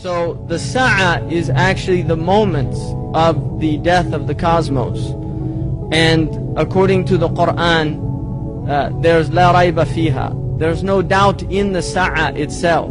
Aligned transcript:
So 0.00 0.42
the 0.48 0.58
sa'a 0.58 1.22
is 1.28 1.50
actually 1.50 2.00
the 2.00 2.16
moments 2.16 2.80
of 3.12 3.60
the 3.60 3.76
death 3.76 4.14
of 4.14 4.28
the 4.28 4.34
cosmos. 4.34 5.10
And 5.92 6.58
according 6.58 7.04
to 7.06 7.18
the 7.18 7.28
Quran, 7.28 8.66
uh, 8.66 8.98
there's 9.02 9.28
la 9.30 9.52
rayba 9.52 9.84
fiha. 9.84 10.58
There's 10.58 10.82
no 10.82 11.02
doubt 11.02 11.42
in 11.42 11.74
the 11.74 11.82
sa'a 11.82 12.32
itself. 12.34 12.88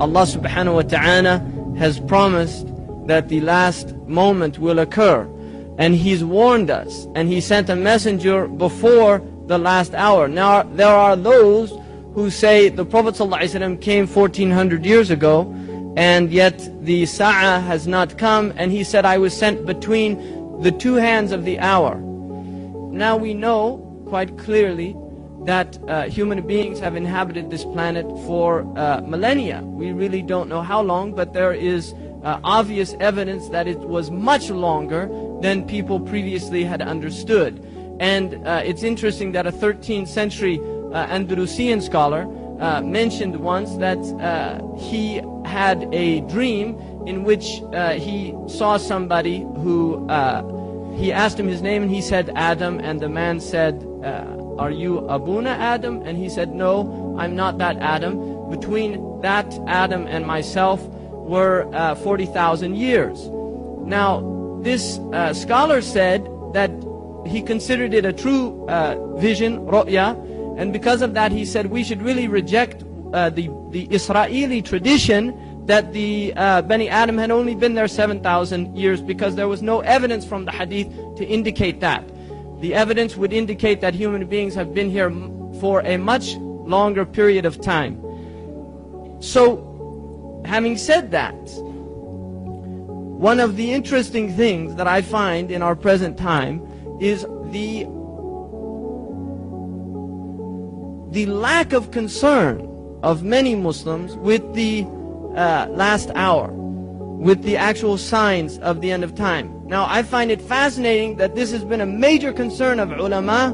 Allah 0.00 0.24
subhanahu 0.24 0.76
wa 0.76 0.82
ta'ala 0.82 1.44
has 1.76 2.00
promised 2.00 2.66
that 3.06 3.28
the 3.28 3.42
last 3.42 3.94
moment 4.06 4.58
will 4.58 4.78
occur. 4.78 5.28
And 5.76 5.94
He's 5.96 6.24
warned 6.24 6.70
us. 6.70 7.06
And 7.14 7.28
He 7.28 7.42
sent 7.42 7.68
a 7.68 7.76
messenger 7.76 8.48
before 8.48 9.20
the 9.48 9.58
last 9.58 9.92
hour. 9.92 10.28
Now, 10.28 10.62
there 10.62 10.88
are 10.88 11.14
those 11.14 11.74
who 12.14 12.30
say 12.30 12.70
the 12.70 12.86
Prophet 12.86 13.18
came 13.82 14.06
1400 14.06 14.86
years 14.86 15.10
ago, 15.10 15.54
and 15.98 16.30
yet 16.30 16.56
the 16.84 17.06
sa'a 17.06 17.58
has 17.58 17.88
not 17.88 18.18
come, 18.18 18.52
and 18.56 18.70
he 18.70 18.84
said, 18.84 19.04
I 19.04 19.18
was 19.18 19.36
sent 19.36 19.66
between 19.66 20.62
the 20.62 20.70
two 20.70 20.94
hands 20.94 21.32
of 21.32 21.44
the 21.44 21.58
hour. 21.58 21.96
Now 21.96 23.16
we 23.16 23.34
know 23.34 23.78
quite 24.06 24.38
clearly 24.38 24.96
that 25.44 25.76
uh, 25.88 26.04
human 26.04 26.46
beings 26.46 26.78
have 26.78 26.94
inhabited 26.94 27.50
this 27.50 27.64
planet 27.64 28.06
for 28.26 28.62
uh, 28.78 29.00
millennia. 29.00 29.62
We 29.62 29.90
really 29.90 30.22
don't 30.22 30.48
know 30.48 30.62
how 30.62 30.82
long, 30.82 31.16
but 31.16 31.32
there 31.32 31.52
is 31.52 31.94
uh, 32.22 32.38
obvious 32.44 32.94
evidence 33.00 33.48
that 33.48 33.66
it 33.66 33.80
was 33.80 34.08
much 34.08 34.50
longer 34.50 35.10
than 35.40 35.66
people 35.66 35.98
previously 35.98 36.62
had 36.62 36.80
understood. 36.80 37.58
And 37.98 38.46
uh, 38.46 38.62
it's 38.64 38.84
interesting 38.84 39.32
that 39.32 39.48
a 39.48 39.52
13th 39.52 40.06
century 40.06 40.60
uh, 40.92 41.06
Andalusian 41.10 41.80
scholar 41.80 42.28
uh, 42.60 42.80
mentioned 42.82 43.36
once 43.36 43.76
that 43.76 43.98
uh, 44.20 44.60
he 44.76 45.20
had 45.44 45.88
a 45.94 46.20
dream 46.22 46.78
in 47.06 47.24
which 47.24 47.62
uh, 47.72 47.92
he 47.92 48.34
saw 48.46 48.76
somebody 48.76 49.40
who 49.62 50.08
uh, 50.08 50.42
he 50.96 51.12
asked 51.12 51.38
him 51.38 51.46
his 51.46 51.62
name 51.62 51.82
and 51.82 51.90
he 51.90 52.00
said 52.00 52.30
Adam 52.34 52.80
and 52.80 53.00
the 53.00 53.08
man 53.08 53.40
said 53.40 53.84
are 54.58 54.72
you 54.72 54.98
Abuna 55.06 55.50
Adam? 55.50 56.02
And 56.02 56.18
he 56.18 56.28
said 56.28 56.52
no 56.52 57.16
I'm 57.16 57.36
not 57.36 57.58
that 57.58 57.76
Adam. 57.78 58.50
Between 58.50 59.20
that 59.20 59.46
Adam 59.68 60.06
and 60.08 60.26
myself 60.26 60.84
were 61.12 61.70
40,000 62.02 62.74
years. 62.74 63.28
Now 63.86 64.58
this 64.62 64.98
scholar 65.32 65.80
said 65.80 66.28
that 66.54 66.70
he 67.28 67.42
considered 67.42 67.94
it 67.94 68.04
a 68.04 68.12
true 68.12 68.66
uh, 68.68 69.14
vision, 69.16 69.60
ru'ya, 69.66 70.16
and 70.58 70.72
because 70.72 71.00
of 71.00 71.14
that 71.14 71.32
he 71.32 71.44
said 71.44 71.66
we 71.66 71.82
should 71.82 72.02
really 72.02 72.28
reject 72.28 72.84
uh, 73.14 73.30
the, 73.30 73.48
the 73.70 73.84
Israeli 73.84 74.60
tradition 74.60 75.64
that 75.66 75.92
the 75.92 76.32
uh, 76.34 76.62
Bani 76.62 76.88
Adam 76.88 77.18
had 77.18 77.30
only 77.30 77.54
been 77.54 77.74
there 77.74 77.88
7,000 77.88 78.76
years 78.76 79.00
because 79.02 79.36
there 79.36 79.48
was 79.48 79.62
no 79.62 79.80
evidence 79.80 80.24
from 80.24 80.44
the 80.46 80.50
hadith 80.50 80.88
to 81.16 81.26
indicate 81.26 81.80
that. 81.80 82.08
The 82.60 82.74
evidence 82.74 83.16
would 83.16 83.32
indicate 83.32 83.80
that 83.82 83.94
human 83.94 84.26
beings 84.26 84.54
have 84.54 84.74
been 84.74 84.90
here 84.90 85.10
for 85.60 85.80
a 85.82 85.96
much 85.96 86.36
longer 86.36 87.04
period 87.04 87.44
of 87.44 87.60
time. 87.60 88.02
So, 89.20 90.42
having 90.44 90.76
said 90.76 91.10
that, 91.10 91.34
one 93.18 93.38
of 93.38 93.56
the 93.56 93.72
interesting 93.72 94.34
things 94.34 94.74
that 94.76 94.86
I 94.86 95.02
find 95.02 95.50
in 95.50 95.60
our 95.60 95.76
present 95.76 96.16
time 96.16 96.62
is 97.00 97.26
the 97.50 97.86
the 101.10 101.26
lack 101.26 101.72
of 101.72 101.90
concern 101.90 102.68
of 103.02 103.22
many 103.22 103.54
Muslims 103.54 104.16
with 104.16 104.54
the 104.54 104.84
uh, 105.36 105.66
last 105.70 106.10
hour, 106.14 106.50
with 106.52 107.42
the 107.42 107.56
actual 107.56 107.96
signs 107.96 108.58
of 108.58 108.80
the 108.80 108.90
end 108.90 109.04
of 109.04 109.14
time. 109.14 109.66
Now, 109.66 109.86
I 109.88 110.02
find 110.02 110.30
it 110.30 110.40
fascinating 110.40 111.16
that 111.16 111.34
this 111.34 111.50
has 111.52 111.64
been 111.64 111.80
a 111.80 111.86
major 111.86 112.32
concern 112.32 112.80
of 112.80 112.90
ulama 112.92 113.52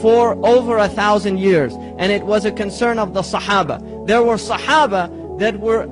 for 0.00 0.34
over 0.46 0.78
a 0.78 0.88
thousand 0.88 1.38
years, 1.38 1.74
and 1.98 2.12
it 2.12 2.24
was 2.24 2.44
a 2.44 2.52
concern 2.52 2.98
of 2.98 3.14
the 3.14 3.22
Sahaba. 3.22 4.06
There 4.06 4.22
were 4.22 4.36
Sahaba 4.36 5.38
that 5.38 5.58
were 5.58 5.88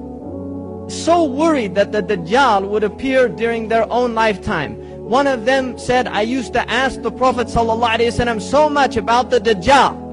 so 0.88 1.24
worried 1.24 1.74
that 1.76 1.92
the 1.92 2.02
Dajjal 2.02 2.68
would 2.68 2.84
appear 2.84 3.28
during 3.28 3.68
their 3.68 3.90
own 3.90 4.14
lifetime 4.14 4.84
one 5.04 5.26
of 5.26 5.44
them 5.44 5.76
said, 5.76 6.08
I 6.08 6.22
used 6.22 6.54
to 6.54 6.70
ask 6.70 7.02
the 7.02 7.12
Prophet 7.12 7.48
ﷺ 7.48 8.40
so 8.40 8.70
much 8.70 8.96
about 8.96 9.28
the 9.28 9.38
Dajjal 9.38 10.03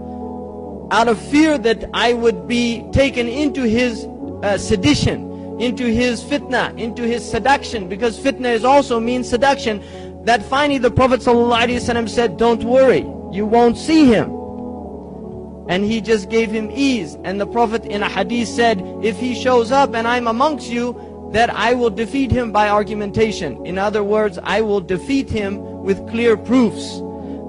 out 0.91 1.07
of 1.07 1.17
fear 1.17 1.57
that 1.57 1.89
I 1.93 2.13
would 2.13 2.47
be 2.47 2.85
taken 2.91 3.27
into 3.27 3.63
his 3.63 4.05
uh, 4.43 4.57
sedition, 4.57 5.59
into 5.61 5.85
his 5.85 6.21
fitna, 6.21 6.77
into 6.77 7.03
his 7.03 7.27
seduction, 7.27 7.87
because 7.87 8.19
fitna 8.19 8.53
is 8.53 8.65
also 8.65 8.99
means 8.99 9.29
seduction, 9.29 9.81
that 10.25 10.43
finally 10.43 10.77
the 10.77 10.91
Prophet 10.91 11.21
ﷺ 11.21 12.09
said, 12.09 12.37
don't 12.37 12.63
worry, 12.63 13.05
you 13.31 13.45
won't 13.45 13.77
see 13.77 14.05
him. 14.05 14.37
And 15.69 15.85
he 15.85 16.01
just 16.01 16.29
gave 16.29 16.51
him 16.51 16.69
ease. 16.71 17.15
And 17.23 17.39
the 17.39 17.47
Prophet 17.47 17.85
in 17.85 18.03
a 18.03 18.09
hadith 18.09 18.49
said, 18.49 18.81
if 19.01 19.17
he 19.17 19.33
shows 19.33 19.71
up 19.71 19.95
and 19.95 20.05
I'm 20.07 20.27
amongst 20.27 20.69
you, 20.69 21.29
that 21.31 21.49
I 21.49 21.73
will 21.73 21.89
defeat 21.89 22.29
him 22.29 22.51
by 22.51 22.67
argumentation. 22.67 23.65
In 23.65 23.77
other 23.77 24.03
words, 24.03 24.37
I 24.43 24.59
will 24.59 24.81
defeat 24.81 25.29
him 25.29 25.61
with 25.83 26.05
clear 26.09 26.35
proofs. 26.35 27.01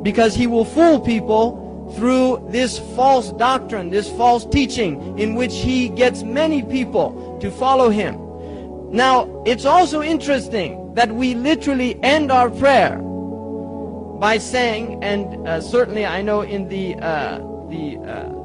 Because 0.02 0.36
he 0.36 0.46
will 0.46 0.64
fool 0.64 1.00
people 1.00 1.61
through 1.95 2.47
this 2.49 2.79
false 2.95 3.31
doctrine, 3.33 3.89
this 3.89 4.09
false 4.09 4.45
teaching, 4.45 5.17
in 5.17 5.35
which 5.35 5.55
he 5.55 5.89
gets 5.89 6.23
many 6.23 6.61
people 6.61 7.37
to 7.41 7.49
follow 7.49 7.89
him. 7.89 8.17
Now, 8.91 9.43
it's 9.45 9.65
also 9.65 10.01
interesting 10.01 10.93
that 10.93 11.11
we 11.11 11.33
literally 11.33 12.01
end 12.03 12.31
our 12.31 12.49
prayer 12.49 12.97
by 14.19 14.37
saying, 14.37 15.03
and 15.03 15.47
uh, 15.47 15.61
certainly 15.61 16.05
I 16.05 16.21
know 16.21 16.41
in 16.41 16.67
the, 16.67 16.95
uh, 16.95 17.37
the, 17.69 17.97
uh, 17.97 18.37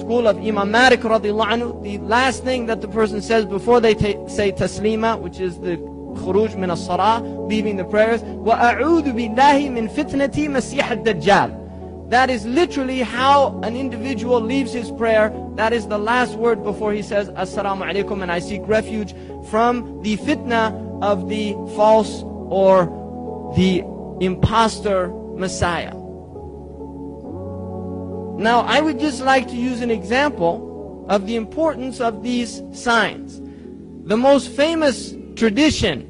school 0.00 0.26
of 0.26 0.38
Imam 0.38 0.70
Malik 0.70 1.00
radiallahu 1.00 1.50
anhu, 1.50 1.82
the 1.82 1.98
last 1.98 2.42
thing 2.44 2.66
that 2.66 2.80
the 2.80 2.88
person 2.88 3.20
says 3.20 3.44
before 3.44 3.80
they 3.80 3.94
say 3.94 4.50
taslima, 4.52 5.20
which 5.20 5.38
is 5.38 5.58
the 5.60 5.76
khuruj 6.22 6.56
min 6.56 6.70
as-salah, 6.70 7.20
leaving 7.46 7.76
the 7.76 7.84
prayers, 7.84 8.22
وَأَعُوذُ 8.22 9.04
بِاللَّهِ 9.12 9.70
مِنْ 9.70 9.88
فِتْنَةِ 9.90 10.48
مَسِيحَ 10.48 11.04
الدَّجَّالِ 11.04 11.62
that 12.09 12.29
is 12.29 12.45
literally 12.45 13.01
how 13.01 13.59
an 13.63 13.75
individual 13.75 14.39
leaves 14.39 14.71
his 14.71 14.91
prayer. 14.91 15.33
That 15.55 15.73
is 15.73 15.87
the 15.87 15.97
last 15.97 16.35
word 16.35 16.63
before 16.63 16.93
he 16.93 17.01
says, 17.01 17.29
Assalamu 17.31 17.91
alaikum, 17.91 18.21
and 18.21 18.31
I 18.31 18.39
seek 18.39 18.61
refuge 18.65 19.13
from 19.49 20.01
the 20.03 20.15
fitna 20.17 21.01
of 21.01 21.27
the 21.27 21.53
false 21.75 22.23
or 22.23 22.85
the 23.57 23.83
impostor 24.21 25.09
Messiah. 25.35 25.93
Now, 28.37 28.61
I 28.61 28.79
would 28.79 28.99
just 28.99 29.21
like 29.23 29.47
to 29.47 29.55
use 29.55 29.81
an 29.81 29.91
example 29.91 31.05
of 31.09 31.25
the 31.27 31.35
importance 31.35 31.99
of 31.99 32.23
these 32.23 32.61
signs. 32.71 33.41
The 34.07 34.15
most 34.15 34.49
famous 34.49 35.13
tradition, 35.35 36.01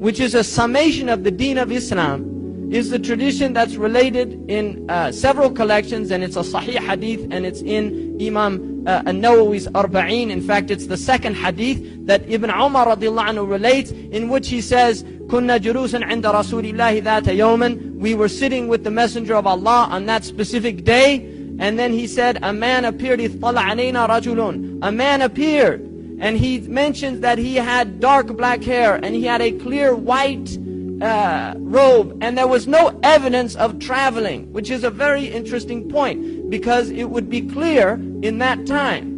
which 0.00 0.20
is 0.20 0.34
a 0.34 0.44
summation 0.44 1.08
of 1.08 1.24
the 1.24 1.30
deen 1.30 1.56
of 1.56 1.72
Islam, 1.72 2.35
is 2.71 2.89
the 2.89 2.99
tradition 2.99 3.51
that's 3.51 3.75
related 3.75 4.49
in 4.49 4.89
uh, 4.89 5.11
several 5.11 5.51
collections, 5.51 6.09
and 6.09 6.23
it's 6.23 6.37
a 6.37 6.41
Sahih 6.41 6.77
hadith, 6.77 7.27
and 7.29 7.45
it's 7.45 7.61
in 7.61 8.17
Imam 8.21 8.87
uh, 8.87 9.03
An-Nawawi's 9.05 9.67
Arba'in. 9.67 10.29
In 10.29 10.41
fact, 10.41 10.71
it's 10.71 10.87
the 10.87 10.95
second 10.95 11.35
hadith 11.35 12.07
that 12.07 12.27
Ibn 12.29 12.49
Umar 12.49 12.87
radiallahu 12.95 13.27
anhu 13.27 13.49
relates, 13.49 13.91
in 13.91 14.29
which 14.29 14.47
he 14.47 14.61
says, 14.61 15.03
كنا 15.03 15.57
جلوسا 15.57 16.05
عند 16.05 16.25
رسول 16.25 16.65
الله 16.65 17.03
ذات 17.03 17.27
يوم 17.27 17.99
We 17.99 18.15
were 18.15 18.29
sitting 18.29 18.67
with 18.67 18.83
the 18.83 18.91
Messenger 18.91 19.35
of 19.35 19.47
Allah 19.47 19.87
on 19.91 20.05
that 20.05 20.23
specific 20.23 20.83
day, 20.83 21.15
and 21.59 21.77
then 21.77 21.93
he 21.93 22.07
said, 22.07 22.39
a 22.41 22.51
man 22.51 22.85
appeared, 22.85 23.19
rajulun. 23.19 24.79
A 24.81 24.91
man 24.91 25.21
appeared. 25.21 25.81
And 26.19 26.37
he 26.37 26.59
mentions 26.61 27.19
that 27.21 27.37
he 27.37 27.55
had 27.55 27.99
dark 27.99 28.27
black 28.27 28.63
hair 28.63 28.95
and 28.95 29.15
he 29.15 29.25
had 29.25 29.41
a 29.41 29.51
clear 29.51 29.95
white 29.95 30.57
uh, 31.02 31.54
robe. 31.58 32.18
And 32.20 32.36
there 32.36 32.46
was 32.46 32.66
no 32.66 32.98
evidence 33.02 33.54
of 33.56 33.78
traveling, 33.78 34.52
which 34.52 34.70
is 34.70 34.84
a 34.84 34.90
very 34.90 35.26
interesting 35.26 35.88
point 35.88 36.50
because 36.50 36.90
it 36.90 37.10
would 37.10 37.28
be 37.28 37.42
clear 37.42 37.94
in 38.22 38.38
that 38.38 38.66
time. 38.66 39.14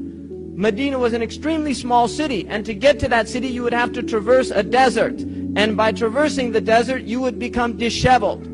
Medina 0.57 0.99
was 0.99 1.13
an 1.13 1.23
extremely 1.23 1.73
small 1.73 2.09
city, 2.09 2.45
and 2.49 2.67
to 2.67 2.75
get 2.75 2.99
to 2.99 3.09
that 3.09 3.29
city, 3.29 3.47
you 3.47 3.63
would 3.63 3.73
have 3.73 3.93
to 3.93 4.03
traverse 4.03 4.51
a 4.51 4.63
desert. 4.63 5.21
And 5.55 5.77
by 5.77 5.93
traversing 5.93 6.51
the 6.51 6.61
desert, 6.61 7.03
you 7.03 7.21
would 7.21 7.39
become 7.39 7.77
disheveled. 7.77 8.45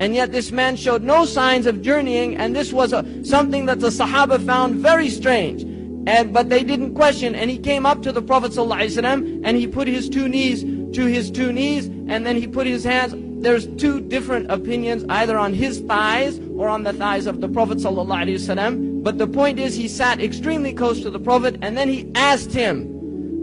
And 0.00 0.14
yet 0.14 0.30
this 0.30 0.52
man 0.52 0.76
showed 0.76 1.02
no 1.02 1.24
signs 1.24 1.64
of 1.66 1.80
journeying, 1.80 2.36
and 2.36 2.54
this 2.54 2.70
was 2.70 2.92
a, 2.92 3.24
something 3.24 3.64
that 3.66 3.80
the 3.80 3.88
Sahaba 3.88 4.44
found 4.44 4.76
very 4.76 5.08
strange. 5.08 5.62
And, 6.06 6.34
but 6.34 6.50
they 6.50 6.64
didn't 6.64 6.94
question, 6.94 7.34
and 7.34 7.48
he 7.48 7.56
came 7.56 7.86
up 7.86 8.02
to 8.02 8.12
the 8.12 8.20
Prophet 8.20 8.52
ﷺ, 8.52 9.40
and 9.42 9.56
he 9.56 9.66
put 9.66 9.88
his 9.88 10.10
two 10.10 10.28
knees 10.28 10.64
to 10.94 11.06
his 11.06 11.30
two 11.30 11.52
knees, 11.52 11.86
and 11.86 12.26
then 12.26 12.36
he 12.36 12.46
put 12.46 12.66
his 12.66 12.84
hands, 12.84 13.14
there's 13.42 13.66
two 13.76 14.00
different 14.00 14.50
opinions, 14.50 15.04
either 15.08 15.38
on 15.38 15.52
his 15.52 15.80
thighs 15.80 16.40
or 16.56 16.68
on 16.68 16.82
the 16.82 16.92
thighs 16.92 17.26
of 17.26 17.40
the 17.40 17.48
Prophet 17.48 17.78
ﷺ. 17.78 19.02
But 19.02 19.18
the 19.18 19.26
point 19.26 19.58
is, 19.58 19.74
he 19.74 19.86
sat 19.86 20.20
extremely 20.20 20.72
close 20.72 21.00
to 21.02 21.10
the 21.10 21.20
Prophet, 21.20 21.58
and 21.60 21.76
then 21.76 21.88
he 21.88 22.10
asked 22.14 22.52
him, 22.52 22.94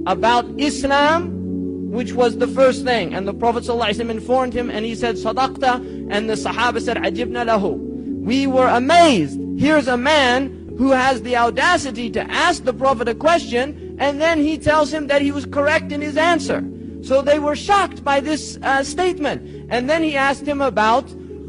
about 0.07 0.45
Islam, 0.59 1.92
which 1.92 2.13
was 2.13 2.38
the 2.38 2.48
first 2.48 2.83
thing. 2.83 3.13
And 3.13 3.27
the 3.27 3.33
Prophet 3.33 3.63
ﷺ 3.63 4.09
informed 4.09 4.54
him 4.54 4.69
and 4.69 4.86
he 4.86 4.95
said, 4.95 5.15
Sadaqta. 5.15 6.09
And 6.12 6.30
the 6.30 6.33
Sahaba 6.33 6.81
said, 6.81 6.97
Ajibna 6.97 7.45
lahu. 7.45 7.77
We 8.21 8.47
were 8.47 8.68
amazed. 8.68 9.39
Here's 9.57 9.88
a 9.88 9.97
man 9.97 10.75
who 10.77 10.92
has 10.92 11.21
the 11.21 11.38
audacity 11.38 12.09
to 12.12 12.21
ask 12.31 12.63
the 12.63 12.74
Prophet 12.74 13.07
a 13.07 13.15
question 13.15 13.97
and 14.00 14.19
then 14.19 14.39
he 14.39 14.57
tells 14.57 14.92
him 14.92 15.07
that 15.07 15.21
he 15.21 15.31
was 15.31 15.45
correct 15.45 15.92
in 15.92 16.01
his 16.01 16.18
answer. 16.18 16.62
So 17.01 17.21
they 17.21 17.39
were 17.39 17.56
shocked 17.56 18.03
by 18.03 18.19
this 18.19 18.57
uh, 18.62 18.83
statement. 18.83 19.68
And 19.69 19.89
then 19.89 20.03
he 20.03 20.15
asked 20.15 20.45
him 20.45 20.62
about 20.62 21.06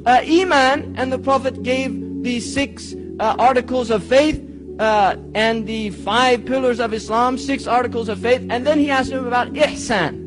uh, 0.06 0.20
Iman 0.24 0.94
and 0.96 1.12
the 1.12 1.18
Prophet 1.18 1.62
gave 1.62 2.22
the 2.22 2.40
six 2.40 2.94
uh, 3.20 3.36
articles 3.38 3.90
of 3.90 4.02
faith 4.02 4.42
uh, 4.78 5.16
and 5.34 5.66
the 5.66 5.90
five 5.90 6.44
pillars 6.44 6.80
of 6.80 6.92
Islam, 6.92 7.38
six 7.38 7.66
articles 7.66 8.08
of 8.08 8.18
faith, 8.18 8.46
and 8.50 8.66
then 8.66 8.78
he 8.78 8.90
asked 8.90 9.12
him 9.12 9.26
about 9.26 9.52
ihsan. 9.52 10.22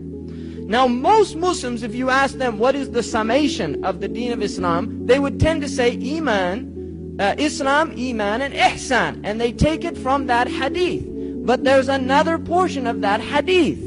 Now, 0.67 0.87
most 0.87 1.35
Muslims, 1.35 1.83
if 1.83 1.93
you 1.93 2.09
ask 2.09 2.37
them 2.37 2.57
what 2.57 2.73
is 2.73 2.89
the 2.89 3.03
summation 3.03 3.85
of 3.85 3.99
the 3.99 4.07
deen 4.07 4.31
of 4.31 4.41
Islam, 4.41 5.05
they 5.05 5.19
would 5.19 5.39
tend 5.39 5.61
to 5.61 5.69
say 5.69 5.91
Iman, 6.17 7.17
uh, 7.19 7.35
Islam, 7.37 7.91
Iman, 7.91 8.41
and 8.41 8.53
Ihsan. 8.53 9.21
And 9.23 9.39
they 9.39 9.51
take 9.51 9.85
it 9.85 9.95
from 9.95 10.25
that 10.25 10.47
hadith. 10.47 11.05
But 11.45 11.63
there's 11.63 11.87
another 11.87 12.39
portion 12.39 12.87
of 12.87 13.01
that 13.01 13.21
hadith. 13.21 13.84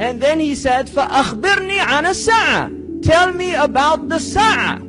And 0.00 0.20
then 0.20 0.40
he 0.40 0.54
said, 0.54 0.88
فَأَخْبِرْنِي 0.88 1.78
عَنَ 1.78 2.04
السَّاعَةِ 2.04 3.02
Tell 3.02 3.32
me 3.32 3.54
about 3.54 4.08
the 4.08 4.18
Sa'ah. 4.18 4.80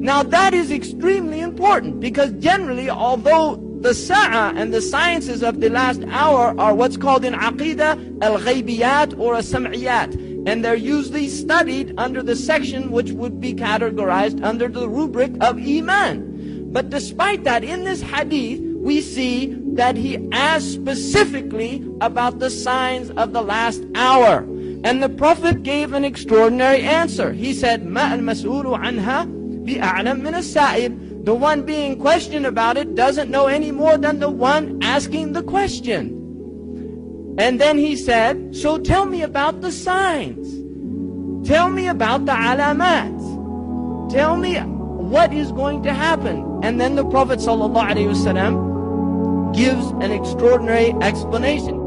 Now 0.00 0.22
that 0.22 0.54
is 0.54 0.70
extremely 0.70 1.40
important 1.40 2.00
because 2.00 2.32
generally, 2.32 2.88
although 2.88 3.56
the 3.80 3.94
sa'a 3.94 4.52
and 4.56 4.74
the 4.74 4.82
sciences 4.82 5.42
of 5.42 5.60
the 5.60 5.70
last 5.70 6.02
hour 6.08 6.54
are 6.60 6.74
what's 6.74 6.98
called 6.98 7.24
in 7.24 7.32
aqidah 7.32 8.22
al-ghaybiyat 8.22 9.18
or 9.18 9.36
as-sam'iyat. 9.36 10.46
And 10.46 10.64
they're 10.64 10.74
usually 10.74 11.28
studied 11.28 11.94
under 11.98 12.22
the 12.22 12.36
section 12.36 12.90
which 12.90 13.12
would 13.12 13.40
be 13.40 13.54
categorized 13.54 14.42
under 14.44 14.68
the 14.68 14.88
rubric 14.88 15.32
of 15.40 15.58
iman. 15.58 16.70
But 16.72 16.90
despite 16.90 17.44
that, 17.44 17.64
in 17.64 17.84
this 17.84 18.00
hadith, 18.00 18.60
we 18.76 19.00
see 19.00 19.54
that 19.74 19.96
he 19.96 20.28
asked 20.32 20.72
specifically 20.72 21.84
about 22.00 22.38
the 22.38 22.50
signs 22.50 23.10
of 23.10 23.32
the 23.32 23.42
last 23.42 23.82
hour. 23.94 24.38
And 24.84 25.02
the 25.02 25.08
Prophet 25.08 25.62
gave 25.62 25.92
an 25.92 26.04
extraordinary 26.04 26.82
answer. 26.82 27.32
He 27.32 27.52
said, 27.52 27.84
مَا 27.84 28.12
الْمَسْئُولُ 28.18 28.78
عَنْهَا 28.78 29.66
بِأَعْلَمْ 29.66 30.22
مِنَ 30.22 30.34
السَّائِلِ 30.34 31.10
the 31.24 31.34
one 31.34 31.66
being 31.66 31.98
questioned 32.00 32.46
about 32.46 32.78
it 32.78 32.94
doesn't 32.94 33.30
know 33.30 33.46
any 33.46 33.70
more 33.70 33.98
than 33.98 34.20
the 34.20 34.30
one 34.30 34.78
asking 34.82 35.34
the 35.34 35.42
question. 35.42 36.16
And 37.38 37.60
then 37.60 37.76
he 37.76 37.94
said, 37.94 38.56
so 38.56 38.78
tell 38.78 39.04
me 39.04 39.22
about 39.22 39.60
the 39.60 39.70
signs. 39.70 40.48
Tell 41.46 41.68
me 41.68 41.88
about 41.88 42.24
the 42.24 42.32
alamat. 42.32 44.10
Tell 44.10 44.36
me 44.36 44.56
what 44.56 45.34
is 45.34 45.52
going 45.52 45.82
to 45.82 45.92
happen. 45.92 46.60
And 46.62 46.80
then 46.80 46.94
the 46.94 47.04
Prophet 47.04 47.38
ﷺ 47.38 48.70
gives 49.55 49.87
an 50.03 50.11
extraordinary 50.11 50.93
explanation. 51.01 51.84